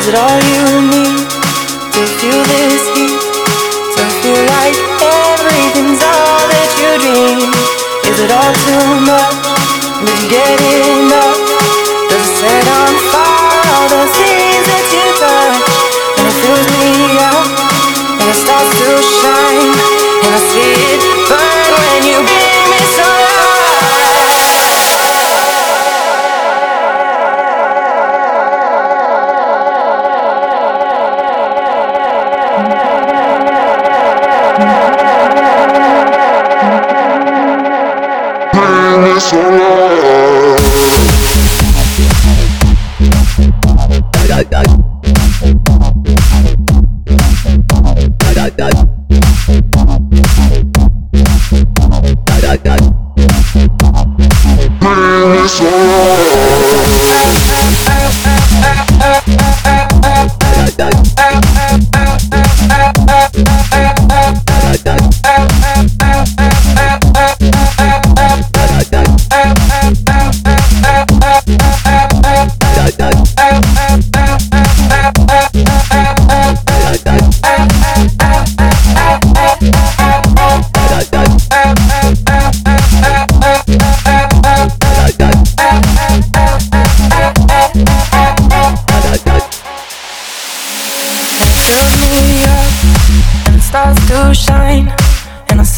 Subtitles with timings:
[0.00, 1.28] Is it all you need
[1.92, 3.20] to feel this heat?
[3.20, 7.52] To feel like everything's all that you dream?
[8.08, 9.44] Is it all too much?
[10.00, 10.56] Did you get
[10.88, 11.36] enough?
[12.08, 15.68] Does it set on fire all the things that you touch?
[16.16, 17.44] And it fills me up,
[18.24, 19.68] and it starts to shine,
[20.24, 21.59] and I see it burn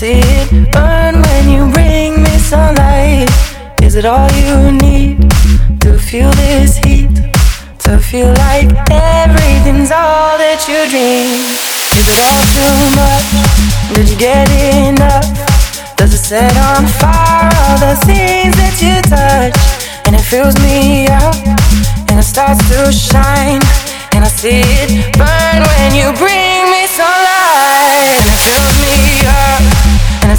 [0.05, 3.29] it burn when you bring me sunlight.
[3.81, 5.31] Is it all you need
[5.81, 7.11] to feel this heat?
[7.85, 11.47] To feel like everything's all that you dream?
[11.95, 13.29] Is it all too much?
[13.95, 15.27] Did you get enough?
[15.97, 19.55] Does it set on fire all the things that you touch?
[20.07, 21.37] And it fills me up
[22.11, 23.63] and it starts to shine.
[24.15, 26.52] And I see it burn when you bring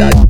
[0.00, 0.29] dot